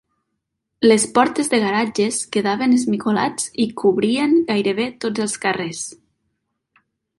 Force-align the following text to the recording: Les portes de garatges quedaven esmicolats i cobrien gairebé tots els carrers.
Les 0.85 1.03
portes 1.17 1.51
de 1.51 1.59
garatges 1.63 2.17
quedaven 2.37 2.73
esmicolats 2.79 3.47
i 3.67 3.69
cobrien 3.83 4.35
gairebé 4.49 4.89
tots 5.07 5.27
els 5.29 5.39
carrers. 5.47 5.85